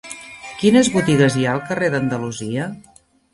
[0.61, 2.67] Quines botigues hi ha al carrer d'Andalusia?